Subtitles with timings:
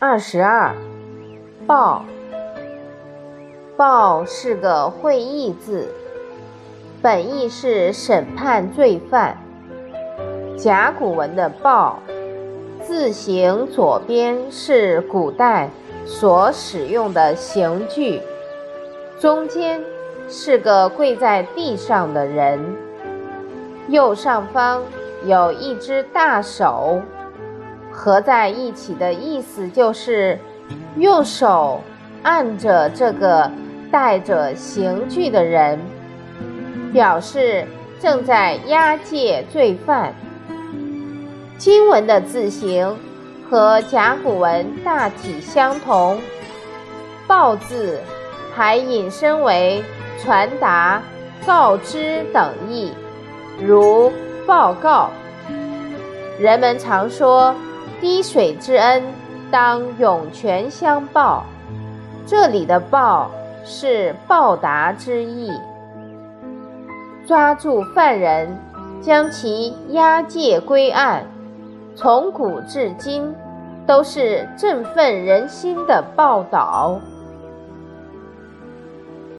[0.00, 0.76] 二十二，
[1.66, 2.04] 报。
[3.76, 5.88] 报是个会意字，
[7.02, 9.36] 本意是审判罪犯。
[10.56, 11.98] 甲骨文的报，
[12.80, 15.68] 字形左边是古代
[16.06, 18.22] 所使用的刑具，
[19.18, 19.82] 中间
[20.28, 22.76] 是个跪在地上的人，
[23.88, 24.80] 右上方
[25.24, 27.02] 有一只大手。
[27.98, 30.38] 合在一起的意思就是
[30.98, 31.82] 用手
[32.22, 33.50] 按着这个
[33.90, 35.80] 带着刑具的人，
[36.92, 37.66] 表示
[38.00, 40.14] 正在押解罪犯。
[41.58, 42.96] 经文的字形
[43.50, 46.20] 和甲骨文大体相同，
[47.26, 47.98] 报字
[48.54, 49.82] 还引申为
[50.22, 51.02] 传达、
[51.44, 52.92] 告知等意，
[53.60, 54.12] 如
[54.46, 55.10] 报告。
[56.38, 57.52] 人们常说。
[58.00, 59.02] 滴水之恩，
[59.50, 61.44] 当涌泉相报。
[62.26, 63.30] 这里的“报”
[63.64, 65.52] 是报答之意。
[67.26, 68.58] 抓住犯人，
[69.00, 71.24] 将其押解归案，
[71.94, 73.34] 从古至今
[73.86, 77.00] 都是振奋人心的报道。